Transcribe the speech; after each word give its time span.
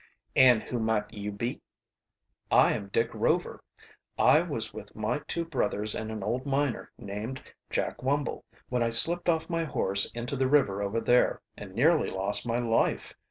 An' 0.35 0.61
who 0.61 0.79
might 0.79 1.13
you 1.13 1.31
be?" 1.31 1.61
"I 2.49 2.73
am 2.73 2.87
Dick 2.87 3.13
Rover. 3.13 3.63
I 4.17 4.41
was 4.41 4.73
with 4.73 4.95
my 4.95 5.19
two 5.27 5.45
brothers 5.45 5.93
and 5.93 6.11
an 6.11 6.23
old 6.23 6.47
miner 6.47 6.91
named 6.97 7.43
Jack 7.69 7.97
Wumble 8.01 8.43
when 8.67 8.81
I 8.81 8.89
slipped 8.89 9.29
off 9.29 9.47
my 9.47 9.63
horse 9.63 10.09
into 10.13 10.35
the 10.35 10.47
river 10.49 10.81
over 10.81 10.99
there 11.01 11.39
and 11.55 11.75
nearly 11.75 12.09
lost 12.09 12.47
my 12.47 12.57
life. 12.57 13.13